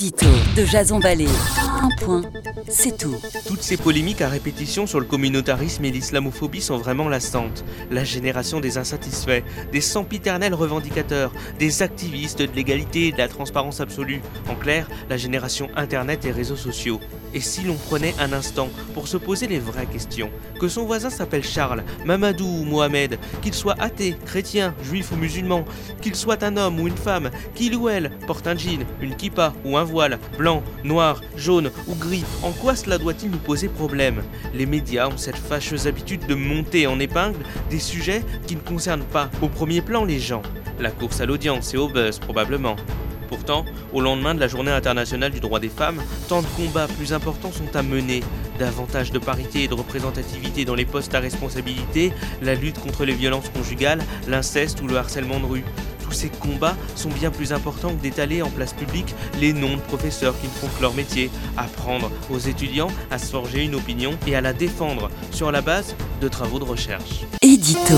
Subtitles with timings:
[0.00, 1.28] De Jason Vallée.
[1.82, 2.22] Un point,
[2.66, 3.14] c'est tout.
[3.46, 7.66] Toutes ces polémiques à répétition sur le communautarisme et l'islamophobie sont vraiment lassantes.
[7.90, 9.42] La génération des insatisfaits,
[9.72, 14.22] des sempiternels revendicateurs, des activistes de l'égalité et de la transparence absolue.
[14.48, 16.98] En clair, la génération Internet et réseaux sociaux.
[17.34, 21.10] Et si l'on prenait un instant pour se poser les vraies questions Que son voisin
[21.10, 25.64] s'appelle Charles, Mamadou ou Mohamed, qu'il soit athée, chrétien, juif ou musulman,
[26.00, 29.52] qu'il soit un homme ou une femme, qu'il ou elle porte un jean, une kippa
[29.64, 34.22] ou un voile, blanc, noir, jaune ou gris, en quoi cela doit-il nous poser problème?
[34.54, 37.38] Les médias ont cette fâcheuse habitude de monter en épingle
[37.70, 40.42] des sujets qui ne concernent pas au premier plan les gens.
[40.78, 42.76] La course à l'audience et au buzz probablement.
[43.30, 47.12] Pourtant, au lendemain de la journée internationale du droit des femmes, tant de combats plus
[47.12, 48.24] importants sont à mener.
[48.58, 52.12] Davantage de parité et de représentativité dans les postes à responsabilité,
[52.42, 55.64] la lutte contre les violences conjugales, l'inceste ou le harcèlement de rue.
[56.02, 59.82] Tous ces combats sont bien plus importants que d'étaler en place publique les noms de
[59.82, 64.18] professeurs qui ne font que leur métier, apprendre aux étudiants à se forger une opinion
[64.26, 67.26] et à la défendre sur la base de travaux de recherche.
[67.42, 67.94] Édito.